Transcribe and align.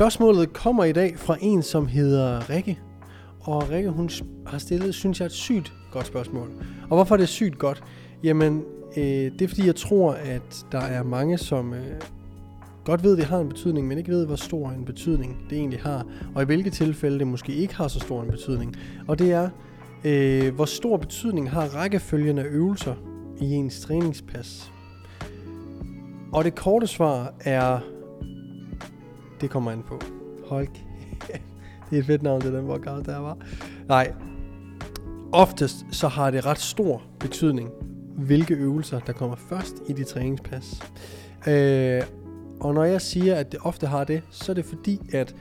Spørgsmålet 0.00 0.52
kommer 0.52 0.84
i 0.84 0.92
dag 0.92 1.18
fra 1.18 1.36
en, 1.40 1.62
som 1.62 1.86
hedder 1.86 2.50
Rikke. 2.50 2.78
Og 3.40 3.70
Rikke, 3.70 3.90
hun 3.90 4.10
har 4.46 4.58
stillet, 4.58 4.94
synes 4.94 5.20
jeg, 5.20 5.26
et 5.26 5.32
sygt 5.32 5.72
godt 5.92 6.06
spørgsmål. 6.06 6.48
Og 6.82 6.96
hvorfor 6.96 7.14
er 7.14 7.16
det 7.16 7.28
sygt 7.28 7.58
godt? 7.58 7.82
Jamen, 8.22 8.62
øh, 8.96 9.02
det 9.04 9.42
er 9.42 9.48
fordi, 9.48 9.66
jeg 9.66 9.76
tror, 9.76 10.12
at 10.12 10.66
der 10.72 10.78
er 10.78 11.02
mange, 11.02 11.38
som 11.38 11.74
øh, 11.74 12.00
godt 12.84 13.04
ved, 13.04 13.12
at 13.12 13.18
det 13.18 13.26
har 13.26 13.38
en 13.38 13.48
betydning, 13.48 13.88
men 13.88 13.98
ikke 13.98 14.10
ved, 14.10 14.26
hvor 14.26 14.36
stor 14.36 14.70
en 14.70 14.84
betydning 14.84 15.36
det 15.50 15.58
egentlig 15.58 15.80
har. 15.80 16.06
Og 16.34 16.42
i 16.42 16.44
hvilke 16.44 16.70
tilfælde 16.70 17.18
det 17.18 17.26
måske 17.26 17.52
ikke 17.52 17.74
har 17.74 17.88
så 17.88 18.00
stor 18.00 18.22
en 18.22 18.30
betydning. 18.30 18.76
Og 19.08 19.18
det 19.18 19.32
er, 19.32 19.48
øh, 20.04 20.54
hvor 20.54 20.64
stor 20.64 20.96
betydning 20.96 21.50
har 21.50 21.76
rækkefølgen 21.76 22.38
af 22.38 22.44
øvelser 22.44 22.94
i 23.40 23.44
ens 23.44 23.80
træningspas. 23.80 24.72
Og 26.32 26.44
det 26.44 26.54
korte 26.54 26.86
svar 26.86 27.34
er 27.40 27.80
det 29.40 29.50
kommer 29.50 29.70
an 29.70 29.82
på. 29.82 30.00
Hold 30.46 30.66
kæft. 30.66 31.42
Det 31.90 31.96
er 31.96 32.00
et 32.00 32.06
fedt 32.06 32.22
navn 32.22 32.40
til 32.40 32.52
den 32.52 32.64
workout, 32.64 33.06
der 33.06 33.18
var. 33.18 33.38
Nej. 33.88 34.12
Oftest 35.32 35.76
så 35.92 36.08
har 36.08 36.30
det 36.30 36.46
ret 36.46 36.58
stor 36.58 37.02
betydning, 37.20 37.70
hvilke 38.16 38.54
øvelser, 38.54 39.00
der 39.00 39.12
kommer 39.12 39.36
først 39.36 39.74
i 39.88 39.92
dit 39.92 40.06
træningspas. 40.06 40.82
Øh, 41.48 42.02
og 42.60 42.74
når 42.74 42.84
jeg 42.84 43.00
siger, 43.00 43.36
at 43.36 43.52
det 43.52 43.60
ofte 43.62 43.86
har 43.86 44.04
det, 44.04 44.22
så 44.30 44.52
er 44.52 44.54
det 44.54 44.64
fordi, 44.64 45.00
at 45.12 45.34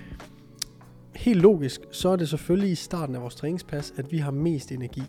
helt 1.16 1.42
logisk, 1.42 1.82
så 1.92 2.10
er 2.10 2.16
det 2.16 2.30
selvfølgelig 2.30 2.72
i 2.72 2.76
starten 2.76 3.16
af 3.16 3.22
vores 3.22 3.36
træningspas, 3.36 3.94
at 3.98 4.12
vi 4.12 4.18
har 4.18 4.32
mest 4.32 4.72
energi. 4.72 5.04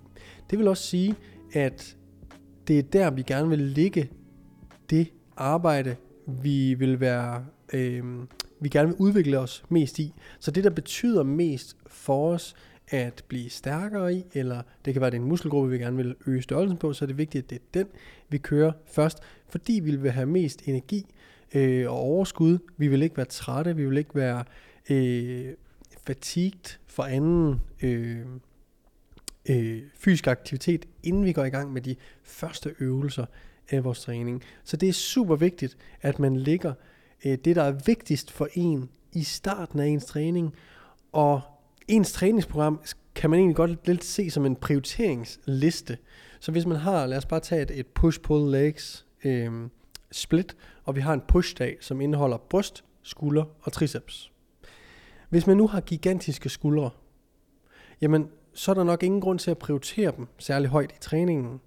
Det 0.51 0.59
vil 0.59 0.69
også 0.69 0.83
sige, 0.83 1.15
at 1.53 1.97
det 2.69 2.79
er 2.79 2.83
der, 2.83 3.11
vi 3.11 3.23
gerne 3.23 3.49
vil 3.49 3.59
ligge 3.59 4.11
det 4.91 5.13
arbejde, 5.37 5.97
vi 6.27 6.75
vil 6.75 7.01
være 7.01 7.45
øh, 7.73 8.05
vi 8.61 8.69
gerne 8.69 8.89
vil 8.89 8.97
udvikle 8.99 9.39
os 9.39 9.65
mest 9.69 9.99
i. 9.99 10.15
Så 10.39 10.51
det, 10.51 10.65
der 10.65 10.71
betyder 10.71 11.23
mest 11.23 11.77
for 11.87 12.33
os 12.33 12.55
at 12.89 13.25
blive 13.29 13.51
stærkere 13.51 14.15
i, 14.15 14.25
eller 14.33 14.63
det 14.85 14.93
kan 14.95 15.01
være, 15.01 15.07
at 15.07 15.13
det 15.13 15.19
er 15.19 15.23
en 15.23 15.29
muskelgruppe, 15.29 15.71
vi 15.71 15.79
gerne 15.79 15.97
vil 15.97 16.15
øge 16.27 16.43
størrelsen 16.43 16.79
på, 16.79 16.93
så 16.93 17.05
er 17.05 17.07
det 17.07 17.19
vigtigt, 17.19 17.45
at 17.45 17.51
det 17.51 17.57
er 17.57 17.65
den, 17.75 17.87
vi 18.29 18.39
kører 18.39 18.73
først, 18.87 19.19
fordi 19.49 19.73
vi 19.73 19.97
vil 19.97 20.11
have 20.11 20.27
mest 20.27 20.63
energi 20.69 21.07
øh, 21.55 21.91
og 21.91 21.97
overskud. 21.97 22.59
Vi 22.77 22.89
vil 22.89 23.03
ikke 23.03 23.17
være 23.17 23.27
trætte, 23.27 23.77
vi 23.77 23.87
vil 23.87 23.99
ikke 23.99 24.15
være 24.15 24.45
øh, 24.91 25.55
fatigt 26.07 26.81
for 26.87 27.03
anden 27.03 27.61
øh, 27.83 28.27
øh, 29.49 29.83
fysisk 29.95 30.27
aktivitet, 30.27 30.89
inden 31.03 31.25
vi 31.25 31.33
går 31.33 31.45
i 31.45 31.51
gang 31.51 31.73
med 31.73 31.83
de 31.83 31.97
første 32.23 32.75
øvelser 32.81 33.25
af 33.71 33.85
vores 33.85 34.01
træning. 34.01 34.43
Så 34.65 34.77
det 34.77 34.89
er 34.89 34.93
super 34.93 35.37
vigtigt, 35.37 35.77
at 36.03 36.19
man 36.19 36.37
ligger 36.37 36.75
øh, 37.25 37.39
det, 37.45 37.57
der 37.57 37.63
er 37.63 37.81
vigtigst 37.87 38.31
for 38.31 38.49
en 38.55 38.91
i 39.13 39.23
starten 39.23 39.81
af 39.81 39.87
ens 39.87 40.05
træning. 40.05 40.55
Og 41.13 41.41
ens 41.89 42.13
træningsprogram 42.13 42.81
kan 43.15 43.31
man 43.31 43.39
egentlig 43.39 43.57
godt 43.57 43.87
lidt 43.87 44.05
se 44.05 44.31
som 44.31 44.47
en 44.47 44.57
prioriteringsliste. 44.57 45.99
Så 46.41 46.53
hvis 46.53 46.67
man 46.67 46.77
har, 46.77 47.07
lad 47.07 47.19
os 47.19 47.27
bare 47.27 47.41
tage 47.41 47.63
et, 47.63 47.71
et 47.71 47.87
push-pull 47.87 48.51
legs 48.51 49.07
øh, 49.25 49.53
split, 50.13 50.57
og 50.85 50.97
vi 50.97 51.01
har 51.01 51.15
en 51.15 51.23
push-dag, 51.29 51.77
som 51.81 52.01
indeholder 52.01 52.37
bryst, 52.37 52.85
skulder 53.03 53.45
og 53.63 53.73
triceps. 53.73 54.33
Hvis 55.29 55.47
man 55.47 55.57
nu 55.57 55.67
har 55.67 55.81
gigantiske 55.81 56.49
skuldre, 56.49 56.91
jamen 58.01 58.29
så 58.55 58.71
er 58.71 58.75
der 58.75 58.85
nok 58.85 59.03
ingen 59.03 59.21
grund 59.21 59.39
til 59.39 59.51
at 59.51 59.59
prioritere 59.59 60.13
dem 60.17 60.27
særlig 60.39 60.69
højt 60.69 60.93
i 60.93 61.01
træningen. 61.01 61.61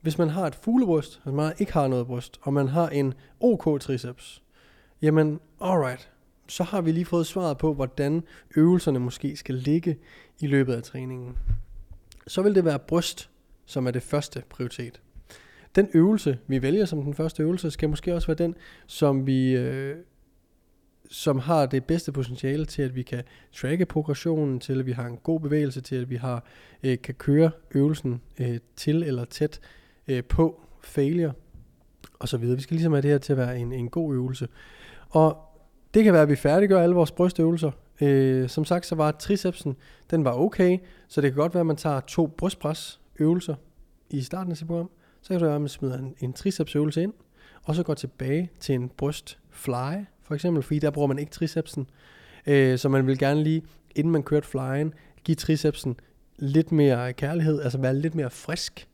Hvis 0.00 0.18
man 0.18 0.28
har 0.28 0.46
et 0.46 0.54
fuglebryst, 0.54 1.16
altså 1.16 1.30
man 1.30 1.52
ikke 1.58 1.72
har 1.72 1.88
noget 1.88 2.06
bryst, 2.06 2.38
og 2.42 2.52
man 2.52 2.68
har 2.68 2.88
en 2.88 3.14
OK 3.40 3.80
triceps, 3.80 4.42
Jamen, 5.02 5.40
alright. 5.60 6.10
Så 6.48 6.62
har 6.62 6.80
vi 6.80 6.92
lige 6.92 7.04
fået 7.04 7.26
svaret 7.26 7.58
på, 7.58 7.74
hvordan 7.74 8.22
øvelserne 8.56 8.98
måske 8.98 9.36
skal 9.36 9.54
ligge 9.54 9.98
i 10.40 10.46
løbet 10.46 10.74
af 10.74 10.82
træningen. 10.82 11.36
Så 12.26 12.42
vil 12.42 12.54
det 12.54 12.64
være 12.64 12.78
bryst, 12.78 13.30
som 13.66 13.86
er 13.86 13.90
det 13.90 14.02
første 14.02 14.42
prioritet. 14.50 15.00
Den 15.74 15.88
øvelse, 15.94 16.38
vi 16.46 16.62
vælger 16.62 16.84
som 16.84 17.02
den 17.02 17.14
første 17.14 17.42
øvelse, 17.42 17.70
skal 17.70 17.88
måske 17.88 18.14
også 18.14 18.26
være 18.26 18.36
den, 18.36 18.54
som 18.86 19.26
vi 19.26 19.56
øh, 19.56 19.96
som 21.10 21.38
har 21.38 21.66
det 21.66 21.84
bedste 21.84 22.12
potentiale 22.12 22.64
til, 22.64 22.82
at 22.82 22.94
vi 22.94 23.02
kan 23.02 23.22
tracke 23.52 23.86
progressionen, 23.86 24.60
til 24.60 24.78
at 24.78 24.86
vi 24.86 24.92
har 24.92 25.06
en 25.06 25.16
god 25.16 25.40
bevægelse, 25.40 25.80
til 25.80 25.96
at 25.96 26.10
vi 26.10 26.16
har 26.16 26.44
øh, 26.82 26.98
kan 27.02 27.14
køre 27.14 27.50
øvelsen 27.70 28.20
øh, 28.40 28.58
til 28.76 29.02
eller 29.02 29.24
tæt 29.24 29.60
øh, 30.08 30.24
på 30.24 30.60
failure 30.82 31.32
og 32.18 32.28
så 32.28 32.36
videre. 32.36 32.56
Vi 32.56 32.62
skal 32.62 32.74
ligesom 32.74 32.92
have 32.92 33.02
det 33.02 33.10
her 33.10 33.18
til 33.18 33.32
at 33.32 33.36
være 33.36 33.58
en, 33.58 33.72
en 33.72 33.88
god 33.88 34.14
øvelse. 34.14 34.48
Og 35.12 35.38
det 35.94 36.04
kan 36.04 36.12
være, 36.12 36.22
at 36.22 36.28
vi 36.28 36.36
færdiggør 36.36 36.82
alle 36.82 36.94
vores 36.94 37.12
brystøvelser. 37.12 37.70
Øh, 38.00 38.48
som 38.48 38.64
sagt, 38.64 38.86
så 38.86 38.94
var 38.94 39.10
tricepsen, 39.10 39.76
den 40.10 40.24
var 40.24 40.32
okay, 40.32 40.78
så 41.08 41.20
det 41.20 41.32
kan 41.32 41.36
godt 41.36 41.54
være, 41.54 41.60
at 41.60 41.66
man 41.66 41.76
tager 41.76 42.00
to 42.00 42.26
brystpresøvelser 42.26 43.54
i 44.10 44.22
starten 44.22 44.50
af 44.50 44.56
sit 44.56 44.66
program. 44.66 44.90
Så 45.22 45.28
kan 45.28 45.34
det 45.34 45.46
være, 45.46 45.54
at 45.54 45.60
man 45.60 45.68
smider 45.68 45.98
en, 45.98 46.14
en 46.20 46.32
tricepsøvelse 46.32 47.02
ind, 47.02 47.12
og 47.64 47.74
så 47.74 47.82
går 47.82 47.94
tilbage 47.94 48.50
til 48.60 48.74
en 48.74 48.88
brystfly, 48.88 50.04
for 50.22 50.34
eksempel, 50.34 50.62
fordi 50.62 50.78
der 50.78 50.90
bruger 50.90 51.08
man 51.08 51.18
ikke 51.18 51.32
tricepsen. 51.32 51.86
Øh, 52.46 52.78
så 52.78 52.88
man 52.88 53.06
vil 53.06 53.18
gerne 53.18 53.42
lige, 53.42 53.62
inden 53.94 54.12
man 54.12 54.22
kørte 54.22 54.46
flyen, 54.46 54.94
give 55.24 55.34
tricepsen 55.34 55.96
lidt 56.36 56.72
mere 56.72 57.12
kærlighed, 57.12 57.60
altså 57.62 57.78
være 57.78 57.96
lidt 57.96 58.14
mere 58.14 58.30
frisk. 58.30 58.88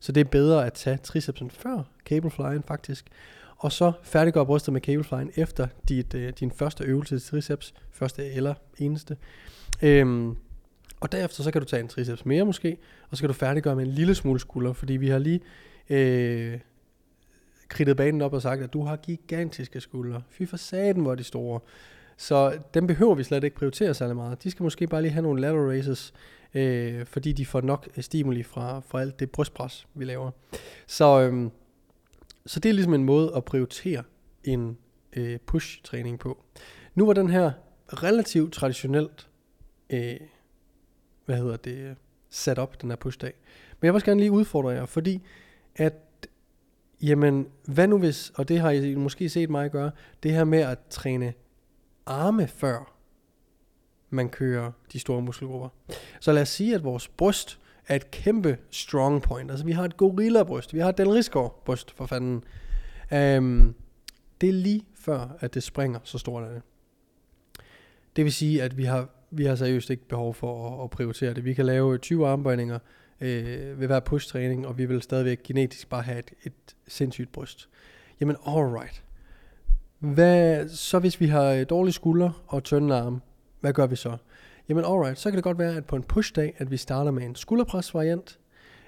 Så 0.00 0.12
det 0.12 0.20
er 0.20 0.24
bedre 0.24 0.66
at 0.66 0.72
tage 0.72 0.96
tricepsen 0.96 1.50
før 1.50 1.82
cableflyen 2.04 2.62
faktisk 2.62 3.06
og 3.56 3.72
så 3.72 3.92
færdiggør 4.02 4.44
brystet 4.44 4.72
med 4.72 4.80
cableflyen 4.80 5.30
efter 5.36 5.66
dit, 5.88 6.14
øh, 6.14 6.32
din 6.40 6.50
første 6.50 6.84
øvelse 6.84 7.18
til 7.18 7.30
triceps, 7.30 7.74
første 7.90 8.32
eller 8.32 8.54
eneste. 8.78 9.16
Øhm, 9.82 10.36
og 11.00 11.12
derefter 11.12 11.42
så 11.42 11.50
kan 11.50 11.60
du 11.60 11.66
tage 11.66 11.80
en 11.80 11.88
triceps 11.88 12.26
mere 12.26 12.44
måske, 12.44 12.76
og 13.10 13.16
så 13.16 13.22
kan 13.22 13.28
du 13.28 13.34
færdiggøre 13.34 13.76
med 13.76 13.84
en 13.84 13.90
lille 13.90 14.14
smule 14.14 14.40
skulder, 14.40 14.72
fordi 14.72 14.92
vi 14.92 15.08
har 15.08 15.18
lige 15.18 15.40
øh, 15.90 16.58
kridtet 17.68 17.96
banen 17.96 18.22
op 18.22 18.32
og 18.32 18.42
sagt, 18.42 18.62
at 18.62 18.72
du 18.72 18.82
har 18.82 18.96
gigantiske 18.96 19.80
skuldre. 19.80 20.22
Fy 20.30 20.42
for 20.46 20.56
saten, 20.56 21.02
hvor 21.02 21.12
er 21.12 21.16
de 21.16 21.24
store. 21.24 21.60
Så 22.16 22.58
dem 22.74 22.86
behøver 22.86 23.14
vi 23.14 23.22
slet 23.22 23.44
ikke 23.44 23.56
prioritere 23.56 23.94
særlig 23.94 24.16
meget. 24.16 24.42
De 24.42 24.50
skal 24.50 24.62
måske 24.62 24.86
bare 24.86 25.02
lige 25.02 25.12
have 25.12 25.22
nogle 25.22 25.40
lateral 25.40 25.66
raises, 25.66 26.14
øh, 26.54 27.06
fordi 27.06 27.32
de 27.32 27.46
får 27.46 27.60
nok 27.60 27.88
stimuli 28.00 28.42
fra, 28.42 28.80
fra 28.80 29.00
alt 29.00 29.20
det 29.20 29.30
brystpres, 29.30 29.86
vi 29.94 30.04
laver. 30.04 30.30
Så 30.86 31.20
øh, 31.20 31.50
så 32.46 32.60
det 32.60 32.68
er 32.68 32.72
ligesom 32.72 32.94
en 32.94 33.04
måde 33.04 33.32
at 33.36 33.44
prioritere 33.44 34.02
en 34.44 34.78
øh, 35.12 35.38
push-træning 35.46 36.18
på. 36.18 36.44
Nu 36.94 37.06
var 37.06 37.12
den 37.12 37.30
her 37.30 37.52
relativt 37.88 38.52
traditionelt, 38.52 39.28
øh, 39.90 40.16
hvad 41.24 41.36
hedder 41.36 41.56
det, 41.56 41.96
sat 42.30 42.58
op, 42.58 42.82
den 42.82 42.90
her 42.90 42.96
push-dag. 42.96 43.32
Men 43.80 43.86
jeg 43.86 43.92
vil 43.92 43.94
også 43.94 44.06
gerne 44.06 44.20
lige 44.20 44.32
udfordre 44.32 44.70
jer, 44.70 44.86
fordi 44.86 45.22
at, 45.76 46.28
jamen, 47.02 47.48
hvad 47.64 47.88
nu 47.88 47.98
hvis, 47.98 48.32
og 48.34 48.48
det 48.48 48.60
har 48.60 48.70
I 48.70 48.94
måske 48.94 49.28
set 49.28 49.50
mig 49.50 49.70
gøre, 49.70 49.90
det 50.22 50.32
her 50.32 50.44
med 50.44 50.58
at 50.58 50.78
træne 50.90 51.34
arme 52.06 52.46
før 52.46 52.92
man 54.10 54.28
kører 54.28 54.72
de 54.92 54.98
store 54.98 55.22
muskelgrupper. 55.22 55.68
Så 56.20 56.32
lad 56.32 56.42
os 56.42 56.48
sige, 56.48 56.74
at 56.74 56.84
vores 56.84 57.08
bryst 57.08 57.60
er 57.88 57.96
et 57.96 58.10
kæmpe 58.10 58.58
strong 58.70 59.22
point. 59.22 59.50
Altså 59.50 59.66
vi 59.66 59.72
har 59.72 59.84
et 59.84 59.96
gorilla-bryst, 59.96 60.74
vi 60.74 60.78
har 60.78 60.88
et 60.88 60.98
Del 60.98 61.24
bryst 61.64 61.90
for 61.90 62.06
fanden. 62.06 62.44
Øhm, 63.12 63.74
det 64.40 64.48
er 64.48 64.52
lige 64.52 64.82
før, 65.00 65.36
at 65.40 65.54
det 65.54 65.62
springer 65.62 65.98
så 66.04 66.18
stort 66.18 66.44
er 66.44 66.48
det. 66.48 66.62
Det 68.16 68.24
vil 68.24 68.32
sige, 68.32 68.62
at 68.62 68.76
vi 68.76 68.84
har 68.84 69.08
vi 69.30 69.44
har 69.44 69.54
seriøst 69.54 69.90
ikke 69.90 70.08
behov 70.08 70.34
for 70.34 70.78
at, 70.78 70.84
at 70.84 70.90
prioritere 70.90 71.34
det. 71.34 71.44
Vi 71.44 71.54
kan 71.54 71.66
lave 71.66 71.98
20 71.98 72.28
armbøjninger 72.28 72.78
øh, 73.20 73.80
ved 73.80 73.86
hver 73.86 74.00
push-træning, 74.00 74.66
og 74.66 74.78
vi 74.78 74.84
vil 74.84 75.02
stadigvæk 75.02 75.42
genetisk 75.42 75.88
bare 75.88 76.02
have 76.02 76.18
et, 76.18 76.30
et 76.44 76.76
sindssygt 76.88 77.32
bryst. 77.32 77.68
Jamen, 78.20 78.36
alright. 78.46 79.02
Hvad, 79.98 80.68
så 80.68 80.98
hvis 80.98 81.20
vi 81.20 81.26
har 81.26 81.64
dårlige 81.64 81.92
skuldre 81.92 82.32
og 82.46 82.64
tynde 82.64 82.94
arme, 82.94 83.20
hvad 83.60 83.72
gør 83.72 83.86
vi 83.86 83.96
så? 83.96 84.16
Jamen 84.68 84.84
alright, 84.84 85.18
så 85.18 85.30
kan 85.30 85.36
det 85.36 85.44
godt 85.44 85.58
være, 85.58 85.76
at 85.76 85.86
på 85.86 85.96
en 85.96 86.02
push-dag, 86.02 86.54
at 86.58 86.70
vi 86.70 86.76
starter 86.76 87.10
med 87.10 87.22
en 87.22 87.34
skulderpres-variant. 87.34 88.38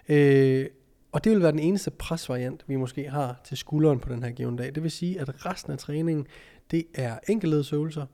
Øh, 0.08 0.66
og 1.12 1.24
det 1.24 1.32
vil 1.32 1.42
være 1.42 1.52
den 1.52 1.58
eneste 1.58 1.90
presvariant, 1.90 2.64
vi 2.66 2.76
måske 2.76 3.10
har 3.10 3.40
til 3.44 3.56
skulderen 3.56 4.00
på 4.00 4.08
den 4.08 4.22
her 4.22 4.30
given 4.30 4.56
dag. 4.56 4.74
Det 4.74 4.82
vil 4.82 4.90
sige, 4.90 5.20
at 5.20 5.46
resten 5.46 5.72
af 5.72 5.78
træningen, 5.78 6.26
det 6.70 6.84
er 6.94 7.18
enkeltledsøvelser. 7.28 8.06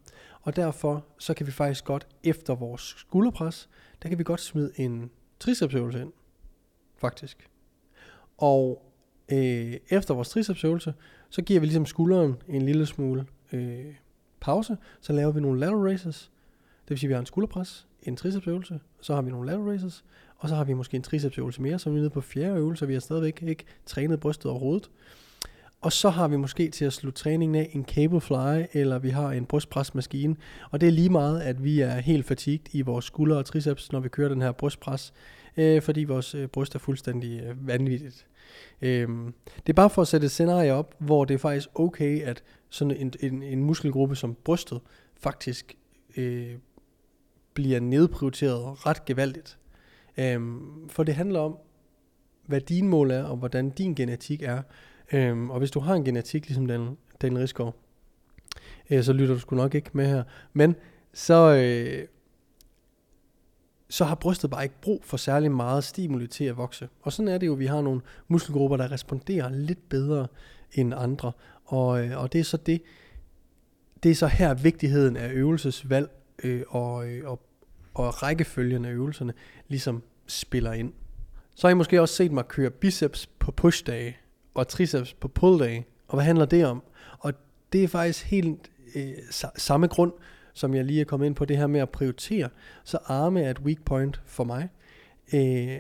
Og 0.43 0.57
derfor, 0.57 1.07
så 1.19 1.35
kan 1.35 1.47
vi 1.47 1.53
faktisk 1.53 1.85
godt 1.85 2.07
efter 2.25 2.55
vores 2.55 2.95
skulderpres, 2.97 3.69
der 4.03 4.09
kan 4.09 4.19
vi 4.19 4.25
godt 4.25 4.41
smide 4.41 4.73
en 4.77 5.11
tricepsøvelse 5.41 6.01
ind. 6.01 6.13
Faktisk. 6.97 7.49
Og 8.39 8.93
øh, 9.33 9.77
efter 9.89 10.15
vores 10.15 10.29
tricepsøvelse, 10.29 10.95
så 11.31 11.43
giver 11.43 11.61
vi 11.61 11.67
ligesom 11.67 11.87
skulderen 11.87 12.35
en 12.49 12.63
lille 12.63 12.87
smule 12.87 13.27
øh, 13.53 13.95
pause. 14.41 14.77
Så 15.01 15.13
laver 15.13 15.33
vi 15.33 15.41
nogle 15.41 15.61
lateral 15.61 15.83
raises. 15.83 16.31
Det 16.85 16.91
vil 16.91 16.99
sige, 16.99 17.09
at 17.09 17.09
vi 17.09 17.15
har 17.15 17.21
en 17.21 17.27
skulderpres, 17.27 17.87
en 18.03 18.17
tricepsøvelse, 18.17 18.81
så 19.01 19.15
har 19.15 19.23
vi 19.23 19.31
nogle 19.31 19.47
lateral 19.47 19.69
raises, 19.69 20.05
og 20.37 20.49
så 20.49 20.55
har 20.55 20.65
vi 20.65 20.73
måske 20.73 20.97
en 20.97 21.03
tricepsøvelse 21.03 21.63
mere, 21.63 21.79
så 21.79 21.91
er 21.91 21.95
vi 21.95 21.99
nede 21.99 22.11
på 22.11 22.21
fjerde 22.21 22.57
øvelse, 22.57 22.87
vi 22.87 22.93
har 22.93 23.01
stadigvæk 23.01 23.43
ikke 23.43 23.65
trænet 23.87 24.21
brystet 24.21 24.51
overhovedet. 24.51 24.91
Og 25.81 25.93
så 25.93 26.11
har 26.11 26.29
vi 26.29 26.37
måske 26.37 26.71
til 26.71 26.85
at 26.85 26.93
slutte 26.93 27.23
træningen 27.23 27.55
af 27.55 27.71
en 27.73 27.85
cable 27.85 28.21
fly, 28.21 28.65
eller 28.73 28.99
vi 28.99 29.11
har 29.11 29.33
en 29.33 29.47
brystpresmaskine. 29.47 30.37
Og 30.71 30.81
det 30.81 30.87
er 30.87 30.91
lige 30.93 31.09
meget, 31.09 31.41
at 31.41 31.65
vi 31.65 31.81
er 31.81 32.01
helt 32.01 32.27
fatigt 32.27 32.69
i 32.73 32.83
vores 32.83 33.05
skuldre 33.05 33.37
og 33.37 33.45
triceps, 33.45 33.93
når 33.93 34.01
vi 34.01 34.09
kører 34.09 34.29
den 34.29 34.43
her 34.43 34.53
brystpres, 34.53 35.13
øh, 35.57 35.83
fordi 35.83 36.05
vores 36.05 36.35
øh, 36.35 36.49
bryst 36.49 36.75
er 36.75 36.79
fuldstændig 36.79 37.41
øh, 37.41 37.67
vanvittigt. 37.69 38.27
Øh, 38.83 39.09
det 39.57 39.69
er 39.69 39.73
bare 39.73 39.91
for 39.91 40.03
at 40.03 40.09
sætte 40.09 40.25
et 40.25 40.31
scenarie 40.31 40.73
op, 40.73 40.95
hvor 40.99 41.25
det 41.25 41.35
er 41.35 41.39
faktisk 41.39 41.69
okay, 41.75 42.23
at 42.23 42.43
sådan 42.71 42.97
en, 42.97 43.13
en, 43.21 43.43
en 43.43 43.65
muskelgruppe 43.65 44.17
som 44.17 44.37
brystet 44.45 44.81
faktisk 45.17 45.77
øh, 46.17 46.55
bliver 47.55 47.81
nedprioriteret 47.81 48.87
ret 48.87 49.05
gevaldigt. 49.05 49.59
Øhm, 50.17 50.89
for 50.89 51.03
det 51.03 51.15
handler 51.15 51.41
om, 51.41 51.59
hvad 52.47 52.61
din 52.61 52.89
mål 52.89 53.11
er, 53.11 53.23
og 53.23 53.37
hvordan 53.37 53.71
din 53.71 53.95
genetik 53.95 54.43
er. 54.43 54.63
Øhm, 55.13 55.51
og 55.51 55.59
hvis 55.59 55.71
du 55.71 55.81
har 55.81 55.95
en 55.95 56.05
genetik, 56.05 56.47
ligesom 56.47 56.67
den, 56.67 56.97
Daniel 57.23 57.39
Rigsgaard, 57.39 57.75
øh, 58.91 59.05
så 59.05 59.13
lytter 59.13 59.35
du 59.35 59.41
sgu 59.41 59.57
nok 59.57 59.75
ikke 59.75 59.91
med 59.93 60.07
her. 60.07 60.23
Men 60.53 60.75
så, 61.13 61.55
øh, 61.55 62.07
så 63.89 64.05
har 64.05 64.15
brystet 64.15 64.51
bare 64.51 64.63
ikke 64.63 64.81
brug 64.81 65.05
for 65.05 65.17
særlig 65.17 65.53
meget 65.53 65.85
stimuli 65.85 66.27
til 66.27 66.45
at 66.45 66.57
vokse. 66.57 66.89
Og 67.03 67.13
sådan 67.13 67.29
er 67.29 67.39
det 67.39 67.47
jo, 67.47 67.53
vi 67.53 67.67
har 67.67 67.81
nogle 67.81 68.01
muskelgrupper, 68.29 68.77
der 68.77 68.93
responderer 68.93 69.51
lidt 69.51 69.89
bedre 69.89 70.27
end 70.73 70.95
andre. 70.97 71.33
Og, 71.65 72.07
øh, 72.07 72.19
og 72.19 72.33
det 72.33 72.41
er 72.41 72.45
så 72.45 72.57
det, 72.57 72.83
det 74.03 74.11
er 74.11 74.15
så 74.15 74.27
her 74.27 74.55
vigtigheden 74.55 75.17
af 75.17 75.33
øvelsesvalg 75.33 76.11
øh, 76.43 76.63
og, 76.69 77.09
øh, 77.09 77.31
og, 77.31 77.41
og 77.95 78.23
rækkefølgen 78.23 78.85
af 78.85 78.91
øvelserne 78.91 79.33
ligesom 79.69 80.03
spiller 80.27 80.73
ind. 80.73 80.93
Så 81.55 81.67
har 81.67 81.73
I 81.73 81.75
måske 81.75 82.01
også 82.01 82.15
set 82.15 82.33
mig 82.33 82.49
køre 82.49 82.71
biceps 82.71 83.27
på 83.27 83.53
pushdage 83.53 84.17
og 84.55 84.69
triceps 84.69 85.15
på 85.15 85.29
pulldage. 85.29 85.87
Og 86.09 86.17
hvad 86.17 86.25
handler 86.25 86.45
det 86.45 86.67
om? 86.67 86.83
Og 87.19 87.33
det 87.73 87.85
er 87.85 87.89
faktisk 87.89 88.25
helt 88.25 88.71
øh, 88.95 89.13
samme 89.57 89.87
grund, 89.87 90.13
som 90.55 90.75
jeg 90.75 90.85
lige 90.85 91.01
er 91.01 91.05
kommet 91.05 91.27
ind 91.27 91.35
på, 91.35 91.45
det 91.45 91.57
her 91.57 91.67
med 91.67 91.81
at 91.81 91.91
prioritere. 91.91 92.49
Så 92.85 92.99
arme 93.05 93.43
er 93.43 93.51
et 93.51 93.59
weak 93.59 93.85
point 93.85 94.21
for 94.27 94.45
mig. 94.45 94.69
Øh, 95.35 95.79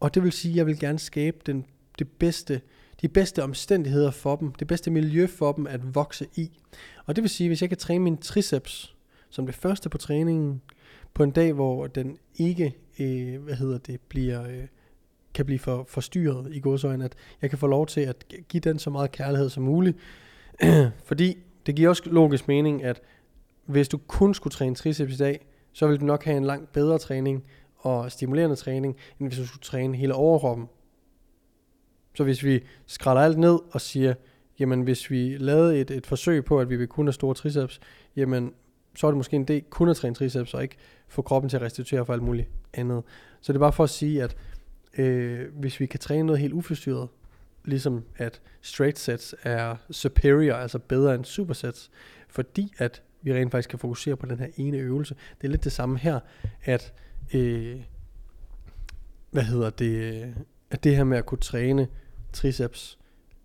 og 0.00 0.14
det 0.14 0.22
vil 0.22 0.32
sige, 0.32 0.52
at 0.52 0.56
jeg 0.56 0.66
vil 0.66 0.78
gerne 0.78 0.98
skabe 0.98 1.36
den, 1.46 1.64
det 1.98 2.08
bedste, 2.08 2.60
de 3.02 3.08
bedste 3.08 3.42
omstændigheder 3.42 4.10
for 4.10 4.36
dem, 4.36 4.52
det 4.52 4.66
bedste 4.66 4.90
miljø 4.90 5.26
for 5.26 5.52
dem 5.52 5.66
at 5.66 5.94
vokse 5.94 6.26
i. 6.34 6.60
Og 7.06 7.16
det 7.16 7.22
vil 7.22 7.30
sige, 7.30 7.46
at 7.46 7.48
hvis 7.48 7.62
jeg 7.62 7.68
kan 7.68 7.78
træne 7.78 8.04
min 8.04 8.16
triceps 8.16 8.96
som 9.30 9.46
det 9.46 9.54
første 9.54 9.88
på 9.88 9.98
træningen, 9.98 10.62
på 11.14 11.22
en 11.22 11.30
dag, 11.30 11.52
hvor 11.52 11.86
den 11.86 12.18
ikke, 12.34 12.76
øh, 12.98 13.42
hvad 13.42 13.54
hedder 13.54 13.78
det, 13.78 14.00
bliver, 14.08 14.46
øh, 14.46 14.66
kan 15.34 15.46
blive 15.46 15.58
for, 15.58 15.84
forstyrret 15.88 16.54
i 16.54 16.60
godsøjne, 16.60 17.04
at 17.04 17.14
jeg 17.42 17.50
kan 17.50 17.58
få 17.58 17.66
lov 17.66 17.86
til 17.86 18.00
at 18.00 18.24
give 18.48 18.60
den 18.60 18.78
så 18.78 18.90
meget 18.90 19.12
kærlighed 19.12 19.48
som 19.48 19.62
muligt. 19.62 19.96
Fordi 21.08 21.38
det 21.66 21.76
giver 21.76 21.88
også 21.88 22.02
logisk 22.06 22.48
mening, 22.48 22.84
at 22.84 23.00
hvis 23.66 23.88
du 23.88 23.98
kun 23.98 24.34
skulle 24.34 24.52
træne 24.52 24.74
triceps 24.74 25.14
i 25.14 25.16
dag, 25.16 25.46
så 25.72 25.86
ville 25.86 26.00
du 26.00 26.04
nok 26.04 26.24
have 26.24 26.36
en 26.36 26.44
langt 26.44 26.72
bedre 26.72 26.98
træning 26.98 27.44
og 27.76 28.12
stimulerende 28.12 28.56
træning, 28.56 28.96
end 29.20 29.28
hvis 29.28 29.38
du 29.38 29.46
skulle 29.46 29.62
træne 29.62 29.96
hele 29.96 30.14
overkroppen. 30.14 30.68
Så 32.14 32.24
hvis 32.24 32.44
vi 32.44 32.64
skræller 32.86 33.22
alt 33.22 33.38
ned 33.38 33.58
og 33.70 33.80
siger, 33.80 34.14
jamen 34.58 34.82
hvis 34.82 35.10
vi 35.10 35.36
lavede 35.36 35.80
et, 35.80 35.90
et 35.90 36.06
forsøg 36.06 36.44
på, 36.44 36.60
at 36.60 36.70
vi 36.70 36.76
vil 36.76 36.88
kun 36.88 37.06
have 37.06 37.12
store 37.12 37.34
triceps, 37.34 37.80
jamen 38.16 38.52
så 38.98 39.06
er 39.06 39.10
det 39.10 39.16
måske 39.16 39.36
en 39.36 39.46
idé 39.50 39.60
kun 39.70 39.88
at 39.88 39.96
træne 39.96 40.14
triceps, 40.14 40.54
og 40.54 40.62
ikke 40.62 40.76
få 41.08 41.22
kroppen 41.22 41.48
til 41.48 41.56
at 41.56 41.62
restituere 41.62 42.06
for 42.06 42.12
alt 42.12 42.22
muligt 42.22 42.48
andet. 42.72 43.02
Så 43.40 43.52
det 43.52 43.56
er 43.56 43.60
bare 43.60 43.72
for 43.72 43.84
at 43.84 43.90
sige, 43.90 44.22
at 44.22 44.36
øh, 44.98 45.54
hvis 45.54 45.80
vi 45.80 45.86
kan 45.86 46.00
træne 46.00 46.22
noget 46.26 46.40
helt 46.40 46.52
uforstyrret, 46.52 47.08
ligesom 47.64 48.04
at 48.16 48.40
straight 48.60 48.98
sets 48.98 49.34
er 49.42 49.76
superior, 49.90 50.54
altså 50.54 50.78
bedre 50.78 51.14
end 51.14 51.24
supersets, 51.24 51.90
fordi 52.28 52.72
at 52.78 53.02
vi 53.22 53.34
rent 53.34 53.50
faktisk 53.50 53.70
kan 53.70 53.78
fokusere 53.78 54.16
på 54.16 54.26
den 54.26 54.38
her 54.38 54.48
ene 54.56 54.76
øvelse. 54.78 55.14
Det 55.40 55.46
er 55.46 55.50
lidt 55.50 55.64
det 55.64 55.72
samme 55.72 55.98
her, 55.98 56.20
at 56.64 56.92
øh, 57.34 57.80
hvad 59.30 59.42
hedder 59.42 59.70
det, 59.70 60.34
at 60.70 60.84
det 60.84 60.96
her 60.96 61.04
med 61.04 61.18
at 61.18 61.26
kunne 61.26 61.38
træne 61.38 61.88
triceps 62.32 62.98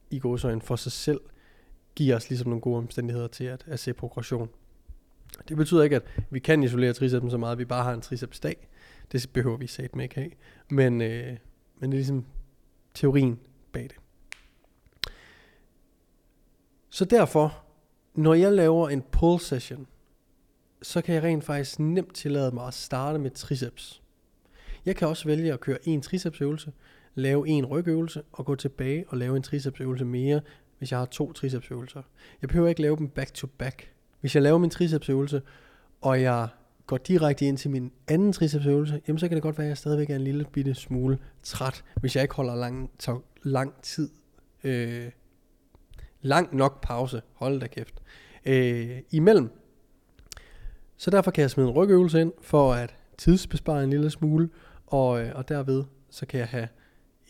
i 0.09 0.19
gåsøjne 0.19 0.61
for 0.61 0.75
sig 0.75 0.91
selv, 0.91 1.21
giver 1.95 2.15
os 2.15 2.29
ligesom 2.29 2.47
nogle 2.47 2.61
gode 2.61 2.77
omstændigheder 2.77 3.27
til 3.27 3.43
at, 3.43 3.63
at 3.67 3.79
se 3.79 3.93
progression. 3.93 4.49
Det 5.49 5.57
betyder 5.57 5.83
ikke, 5.83 5.95
at 5.95 6.03
vi 6.29 6.39
kan 6.39 6.63
isolere 6.63 6.93
tricepsen 6.93 7.31
så 7.31 7.37
meget, 7.37 7.51
at 7.51 7.57
vi 7.59 7.65
bare 7.65 7.83
har 7.83 7.93
en 7.93 8.01
tricepsdag. 8.01 8.67
Det 9.11 9.29
behøver 9.33 9.57
vi 9.57 9.67
satme 9.67 10.03
ikke 10.03 10.15
have. 10.15 10.31
Men, 10.69 11.01
øh, 11.01 11.37
men 11.79 11.91
det 11.91 11.97
er 11.97 11.99
ligesom 11.99 12.25
teorien 12.93 13.39
bag 13.71 13.83
det. 13.83 13.95
Så 16.89 17.05
derfor, 17.05 17.63
når 18.13 18.33
jeg 18.33 18.53
laver 18.53 18.89
en 18.89 19.01
pull 19.01 19.39
session, 19.39 19.87
så 20.81 21.01
kan 21.01 21.15
jeg 21.15 21.23
rent 21.23 21.43
faktisk 21.43 21.79
nemt 21.79 22.15
tillade 22.15 22.51
mig 22.51 22.67
at 22.67 22.73
starte 22.73 23.19
med 23.19 23.31
triceps. 23.31 24.01
Jeg 24.85 24.95
kan 24.95 25.07
også 25.07 25.25
vælge 25.25 25.53
at 25.53 25.59
køre 25.59 25.87
en 25.87 26.01
tricepsøvelse, 26.01 26.73
lave 27.15 27.47
en 27.47 27.65
rygøvelse 27.65 28.23
og 28.31 28.45
gå 28.45 28.55
tilbage 28.55 29.05
og 29.07 29.17
lave 29.17 29.37
en 29.37 29.43
tricepsøvelse 29.43 30.05
mere, 30.05 30.41
hvis 30.77 30.91
jeg 30.91 30.99
har 30.99 31.05
to 31.05 31.33
tricepsøvelser. 31.33 32.01
Jeg 32.41 32.49
behøver 32.49 32.69
ikke 32.69 32.81
lave 32.81 32.97
dem 32.97 33.09
back 33.09 33.33
to 33.33 33.47
back. 33.47 33.92
Hvis 34.23 34.35
jeg 34.35 34.43
laver 34.43 34.57
min 34.57 34.69
tricepsøvelse, 34.69 35.41
og 36.01 36.21
jeg 36.21 36.47
går 36.87 36.97
direkte 36.97 37.45
ind 37.45 37.57
til 37.57 37.71
min 37.71 37.91
anden 38.07 38.33
tricepsøvelse, 38.33 39.01
jamen 39.07 39.19
så 39.19 39.27
kan 39.27 39.35
det 39.35 39.43
godt 39.43 39.57
være, 39.57 39.65
at 39.65 39.69
jeg 39.69 39.77
stadigvæk 39.77 40.09
er 40.09 40.15
en 40.15 40.21
lille 40.21 40.45
bitte 40.45 40.73
smule 40.73 41.19
træt, 41.43 41.83
hvis 41.99 42.15
jeg 42.15 42.21
ikke 42.21 42.35
holder 42.35 42.55
lang, 42.55 42.91
lang 43.43 43.81
tid. 43.81 44.09
Øh, 44.63 45.11
lang 46.21 46.55
nok 46.55 46.81
pause, 46.81 47.21
hold 47.33 47.59
da 47.59 47.67
kæft, 47.67 48.01
øh, 48.45 48.99
imellem. 49.11 49.49
Så 50.97 51.11
derfor 51.11 51.31
kan 51.31 51.41
jeg 51.41 51.51
smide 51.51 51.67
en 51.67 51.73
rygøvelse 51.73 52.21
ind, 52.21 52.31
for 52.41 52.73
at 52.73 52.95
tidsbespare 53.17 53.83
en 53.83 53.89
lille 53.89 54.09
smule, 54.09 54.49
og, 54.87 55.21
øh, 55.21 55.31
og 55.35 55.49
derved 55.49 55.83
så 56.09 56.25
kan 56.25 56.39
jeg 56.39 56.47
have 56.47 56.67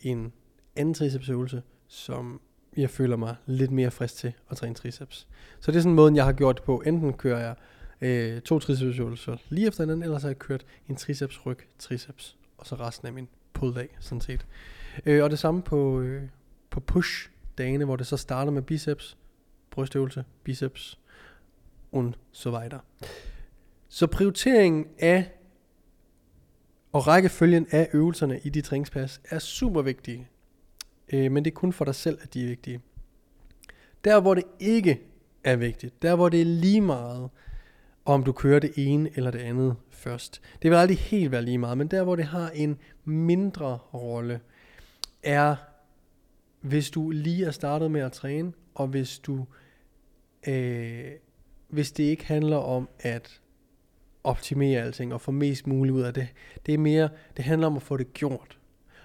en 0.02 0.32
anden 0.76 0.94
tricepsøvelse, 0.94 1.62
som 1.88 2.40
jeg 2.76 2.90
føler 2.90 3.16
mig 3.16 3.36
lidt 3.46 3.70
mere 3.70 3.90
frisk 3.90 4.16
til 4.16 4.32
at 4.50 4.56
træne 4.56 4.74
triceps. 4.74 5.26
Så 5.60 5.70
det 5.70 5.76
er 5.76 5.80
sådan 5.80 5.92
en 5.92 5.96
måde, 5.96 6.14
jeg 6.14 6.24
har 6.24 6.32
gjort 6.32 6.56
det 6.56 6.64
på. 6.64 6.82
Enten 6.86 7.12
kører 7.12 7.38
jeg 7.38 7.54
øh, 8.00 8.40
to 8.40 8.58
tricepsøvelser 8.58 9.36
lige 9.48 9.66
efter 9.66 9.82
hinanden, 9.82 10.02
eller 10.02 10.18
så 10.18 10.26
har 10.26 10.30
jeg 10.30 10.38
kørt 10.38 10.64
en 10.88 10.96
triceps, 10.96 11.46
ryg, 11.46 11.58
triceps, 11.78 12.36
og 12.58 12.66
så 12.66 12.74
resten 12.74 13.06
af 13.06 13.12
min 13.12 13.28
pull-dag, 13.52 13.96
sådan 14.00 14.20
set. 14.20 14.46
Øh, 15.06 15.24
og 15.24 15.30
det 15.30 15.38
samme 15.38 15.62
på, 15.62 16.00
øh, 16.00 16.22
på 16.70 16.80
push-dagene, 16.80 17.84
hvor 17.84 17.96
det 17.96 18.06
så 18.06 18.16
starter 18.16 18.52
med 18.52 18.62
biceps, 18.62 19.16
brystøvelse, 19.70 20.24
biceps, 20.44 20.98
und 21.94 22.14
så 22.32 22.50
videre. 22.50 22.80
Så 23.88 24.06
prioriteringen 24.06 24.86
af 24.98 25.32
og 26.92 27.06
rækkefølgen 27.06 27.66
af 27.70 27.88
øvelserne 27.92 28.40
i 28.44 28.48
de 28.48 28.60
træningspas 28.60 29.20
er 29.30 29.38
super 29.38 29.82
vigtige. 29.82 30.28
Øh, 31.12 31.32
men 31.32 31.44
det 31.44 31.50
er 31.50 31.54
kun 31.54 31.72
for 31.72 31.84
dig 31.84 31.94
selv, 31.94 32.18
at 32.22 32.34
de 32.34 32.42
er 32.42 32.48
vigtige. 32.48 32.80
Der 34.04 34.20
hvor 34.20 34.34
det 34.34 34.44
ikke 34.60 35.00
er 35.44 35.56
vigtigt, 35.56 36.02
der 36.02 36.16
hvor 36.16 36.28
det 36.28 36.40
er 36.40 36.44
lige 36.44 36.80
meget, 36.80 37.30
om 38.04 38.24
du 38.24 38.32
kører 38.32 38.60
det 38.60 38.72
ene 38.76 39.10
eller 39.14 39.30
det 39.30 39.38
andet 39.38 39.76
først. 39.90 40.40
Det 40.62 40.70
vil 40.70 40.76
aldrig 40.76 40.98
helt 40.98 41.30
være 41.30 41.42
lige 41.42 41.58
meget, 41.58 41.78
men 41.78 41.88
der 41.88 42.02
hvor 42.02 42.16
det 42.16 42.24
har 42.24 42.50
en 42.50 42.78
mindre 43.04 43.78
rolle, 43.94 44.40
er 45.22 45.56
hvis 46.60 46.90
du 46.90 47.10
lige 47.10 47.46
er 47.46 47.50
startet 47.50 47.90
med 47.90 48.00
at 48.00 48.12
træne, 48.12 48.52
og 48.74 48.86
hvis 48.86 49.18
du 49.18 49.46
øh, 50.48 51.10
hvis 51.68 51.92
det 51.92 52.04
ikke 52.04 52.26
handler 52.26 52.56
om 52.56 52.88
at 52.98 53.40
optimere 54.24 54.82
alting 54.82 55.14
og 55.14 55.20
få 55.20 55.30
mest 55.30 55.66
muligt 55.66 55.94
ud 55.94 56.02
af 56.02 56.14
det. 56.14 56.28
Det 56.66 56.74
er 56.74 56.78
mere, 56.78 57.08
det 57.36 57.44
handler 57.44 57.66
om 57.66 57.76
at 57.76 57.82
få 57.82 57.96
det 57.96 58.12
gjort. 58.12 58.58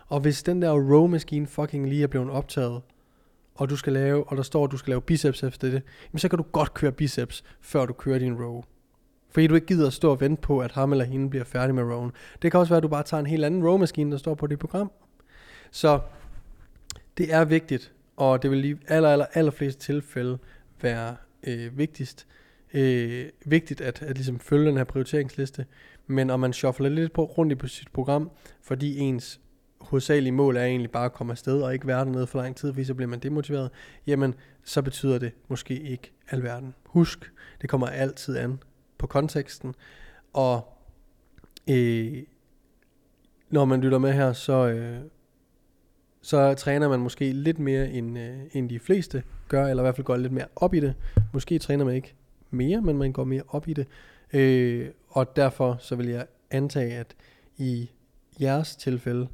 Og 0.09 0.19
hvis 0.19 0.43
den 0.43 0.61
der 0.61 0.71
row-maskine 0.71 1.47
fucking 1.47 1.89
lige 1.89 2.03
er 2.03 2.07
blevet 2.07 2.29
optaget, 2.29 2.81
og 3.55 3.69
du 3.69 3.75
skal 3.75 3.93
lave, 3.93 4.23
og 4.27 4.37
der 4.37 4.43
står, 4.43 4.65
at 4.65 4.71
du 4.71 4.77
skal 4.77 4.91
lave 4.91 5.01
biceps 5.01 5.43
efter 5.43 5.69
det, 5.69 5.81
jamen 6.11 6.19
så 6.19 6.29
kan 6.29 6.37
du 6.37 6.45
godt 6.51 6.73
køre 6.73 6.91
biceps, 6.91 7.43
før 7.61 7.85
du 7.85 7.93
kører 7.93 8.19
din 8.19 8.43
row. 8.43 8.63
Fordi 9.31 9.47
du 9.47 9.55
ikke 9.55 9.67
gider 9.67 9.87
at 9.87 9.93
stå 9.93 10.11
og 10.11 10.21
vente 10.21 10.41
på, 10.41 10.59
at 10.59 10.71
ham 10.71 10.91
eller 10.91 11.05
hende 11.05 11.29
bliver 11.29 11.45
færdig 11.45 11.75
med 11.75 11.83
rowen. 11.83 12.11
Det 12.41 12.51
kan 12.51 12.59
også 12.59 12.69
være, 12.69 12.77
at 12.77 12.83
du 12.83 12.87
bare 12.87 13.03
tager 13.03 13.19
en 13.19 13.27
helt 13.27 13.45
anden 13.45 13.67
row-maskine, 13.67 14.11
der 14.11 14.17
står 14.17 14.35
på 14.35 14.47
dit 14.47 14.59
program. 14.59 14.91
Så 15.71 15.99
det 17.17 17.33
er 17.33 17.45
vigtigt, 17.45 17.93
og 18.17 18.43
det 18.43 18.51
vil 18.51 18.65
i 18.65 18.75
aller, 18.87 19.09
aller, 19.09 19.25
aller 19.33 19.51
fleste 19.51 19.81
tilfælde 19.81 20.37
være 20.81 21.15
øh, 21.43 21.77
vigtigst, 21.77 22.27
øh, 22.73 23.25
vigtigt 23.45 23.81
at, 23.81 24.01
at 24.01 24.15
ligesom 24.15 24.39
følge 24.39 24.67
den 24.67 24.77
her 24.77 24.83
prioriteringsliste. 24.83 25.65
Men 26.07 26.29
om 26.29 26.39
man 26.39 26.53
shuffler 26.53 26.89
lidt 26.89 27.13
på, 27.13 27.23
rundt 27.23 27.51
i 27.51 27.55
på 27.55 27.67
sit 27.67 27.91
program, 27.93 28.31
fordi 28.61 28.97
ens 28.97 29.39
hovedsagelige 29.81 30.31
mål 30.31 30.57
er 30.57 30.63
egentlig 30.63 30.91
bare 30.91 31.05
at 31.05 31.13
komme 31.13 31.31
afsted 31.31 31.61
og 31.61 31.73
ikke 31.73 31.87
være 31.87 32.05
dernede 32.05 32.27
for 32.27 32.41
lang 32.41 32.55
tid, 32.55 32.73
fordi 32.73 32.83
så 32.83 32.93
bliver 32.93 33.09
man 33.09 33.19
demotiveret, 33.19 33.69
jamen 34.07 34.35
så 34.63 34.81
betyder 34.81 35.19
det 35.19 35.31
måske 35.47 35.79
ikke 35.81 36.11
alverden. 36.29 36.75
Husk, 36.85 37.31
det 37.61 37.69
kommer 37.69 37.87
altid 37.87 38.37
an 38.37 38.59
på 38.97 39.07
konteksten, 39.07 39.75
og 40.33 40.67
øh, 41.69 42.23
når 43.49 43.65
man 43.65 43.81
lytter 43.81 43.97
med 43.97 44.13
her, 44.13 44.33
så, 44.33 44.67
øh, 44.67 44.97
så 46.21 46.53
træner 46.53 46.89
man 46.89 46.99
måske 46.99 47.31
lidt 47.31 47.59
mere 47.59 47.89
end, 47.89 48.19
øh, 48.19 48.39
end 48.51 48.69
de 48.69 48.79
fleste 48.79 49.23
gør, 49.47 49.67
eller 49.67 49.83
i 49.83 49.85
hvert 49.85 49.95
fald 49.95 50.05
går 50.05 50.17
lidt 50.17 50.33
mere 50.33 50.47
op 50.55 50.73
i 50.73 50.79
det. 50.79 50.93
Måske 51.33 51.59
træner 51.59 51.85
man 51.85 51.95
ikke 51.95 52.15
mere, 52.49 52.81
men 52.81 52.97
man 52.97 53.11
går 53.11 53.23
mere 53.23 53.43
op 53.47 53.67
i 53.67 53.73
det. 53.73 53.87
Øh, 54.33 54.89
og 55.07 55.35
derfor 55.35 55.77
så 55.79 55.95
vil 55.95 56.07
jeg 56.07 56.25
antage, 56.51 56.93
at 56.93 57.15
i 57.57 57.89
jeres 58.41 58.75
tilfælde 58.75 59.27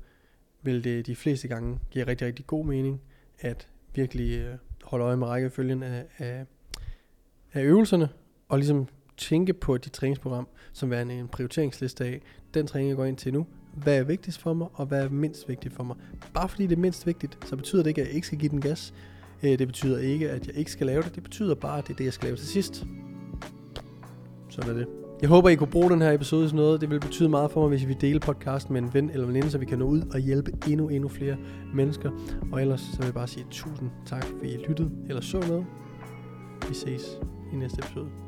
vil 0.66 0.84
det 0.84 1.08
de 1.08 1.16
fleste 1.16 1.48
gange 1.48 1.80
give 1.92 2.08
rigtig, 2.08 2.28
rigtig 2.28 2.48
god 2.48 2.66
mening 2.66 3.02
at 3.40 3.68
virkelig 3.96 4.38
øh, 4.38 4.56
holde 4.84 5.06
øje 5.06 5.18
med 5.18 5.28
rækkefølgen 5.28 5.84
af, 5.84 6.06
af, 6.18 6.46
af 7.54 7.64
øvelserne, 7.64 8.10
og 8.50 8.58
ligesom 8.58 8.88
tænke 9.18 9.54
på 9.54 9.78
dit 9.78 9.92
træningsprogram 9.92 10.48
som 10.74 10.92
værende 10.92 11.14
en 11.14 11.28
prioriteringsliste 11.28 12.06
af, 12.06 12.22
den 12.54 12.68
træning 12.68 12.90
jeg 12.90 12.98
går 12.98 13.06
ind 13.06 13.18
til 13.18 13.34
nu, 13.34 13.48
hvad 13.74 14.00
er 14.00 14.04
vigtigst 14.04 14.42
for 14.42 14.54
mig, 14.54 14.68
og 14.74 14.86
hvad 14.86 15.04
er 15.04 15.10
mindst 15.10 15.50
vigtigt 15.50 15.74
for 15.74 15.84
mig. 15.84 15.96
Bare 16.34 16.50
fordi 16.50 16.68
det 16.68 16.76
er 16.76 16.80
mindst 16.82 17.08
vigtigt, 17.08 17.38
så 17.46 17.56
betyder 17.56 17.84
det 17.84 17.90
ikke, 17.90 18.02
at 18.02 18.08
jeg 18.08 18.16
ikke 18.16 18.28
skal 18.28 18.40
give 18.40 18.50
den 18.50 18.62
gas. 18.62 18.94
Øh, 19.44 19.60
det 19.60 19.68
betyder 19.68 20.00
ikke, 20.00 20.32
at 20.32 20.48
jeg 20.48 20.56
ikke 20.56 20.72
skal 20.72 20.88
lave 20.88 21.04
det. 21.04 21.16
Det 21.16 21.24
betyder 21.24 21.56
bare, 21.56 21.78
at 21.78 21.88
det 21.88 21.94
er 21.94 21.98
det, 21.98 22.06
jeg 22.06 22.14
skal 22.14 22.26
lave 22.26 22.38
til 22.38 22.48
sidst. 22.48 22.86
Sådan 24.50 24.70
er 24.70 24.74
det. 24.74 25.05
Jeg 25.22 25.30
håber, 25.30 25.50
I 25.50 25.56
kunne 25.56 25.72
bruge 25.72 25.90
den 25.90 26.02
her 26.02 26.12
episode 26.12 26.48
til 26.48 26.56
noget. 26.56 26.82
Det 26.82 26.90
vil 26.90 27.00
betyde 27.00 27.30
meget 27.30 27.52
for 27.52 27.62
mig, 27.62 27.70
hvis 27.70 27.84
I 27.84 27.86
vil 27.86 28.02
dele 28.02 28.20
podcasten 28.20 28.74
med 28.74 28.82
en 28.82 28.94
ven 28.94 29.10
eller 29.10 29.26
veninde, 29.26 29.50
så 29.50 29.58
vi 29.58 29.66
kan 29.66 29.80
nå 29.80 29.86
ud 29.86 30.02
og 30.14 30.20
hjælpe 30.20 30.52
endnu, 30.68 30.88
endnu 30.88 31.10
flere 31.10 31.38
mennesker. 31.74 32.12
Og 32.52 32.62
ellers 32.62 32.82
så 32.82 32.98
vil 32.98 33.06
jeg 33.06 33.14
bare 33.14 33.28
sige 33.28 33.46
tusind 33.52 33.90
tak, 34.06 34.24
fordi 34.24 34.54
I 34.54 34.58
lyttede 34.68 34.92
eller 35.10 35.22
så 35.22 35.40
noget. 35.48 35.66
Vi 36.70 36.74
ses 36.74 37.20
i 37.54 37.56
næste 37.56 37.80
episode. 37.80 38.25